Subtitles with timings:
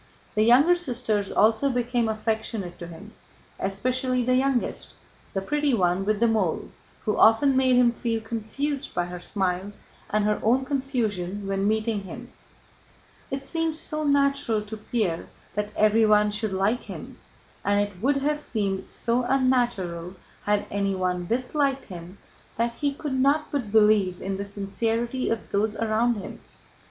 [0.33, 3.13] The younger sisters also became affectionate to him,
[3.59, 4.95] especially the youngest,
[5.35, 6.71] the pretty one with the mole,
[7.05, 9.79] who often made him feel confused by her smiles
[10.09, 12.31] and her own confusion when meeting him.
[13.29, 17.19] It seemed so natural to Pierre that everyone should like him,
[17.63, 20.15] and it would have seemed so unnatural
[20.45, 22.17] had anyone disliked him,
[22.57, 26.39] that he could not but believe in the sincerity of those around him.